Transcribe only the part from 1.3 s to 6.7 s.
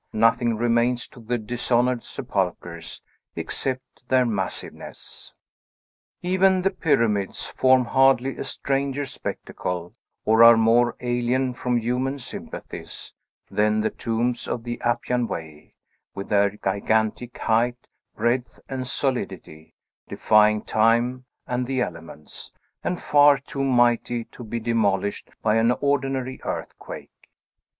dishonored sepulchres, except their massiveness. Even